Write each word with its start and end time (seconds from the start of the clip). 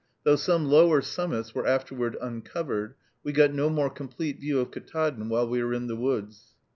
Though 0.23 0.35
some 0.35 0.65
lower 0.65 1.03
summits 1.03 1.53
were 1.53 1.67
afterward 1.67 2.17
uncovered, 2.19 2.95
we 3.23 3.33
got 3.33 3.53
no 3.53 3.69
more 3.69 3.91
complete 3.91 4.39
view 4.39 4.59
of 4.59 4.71
Ktaadn 4.71 5.29
while 5.29 5.47
we 5.47 5.61
were 5.63 5.75
in 5.75 5.85
the 5.85 5.95
woods. 5.95 6.55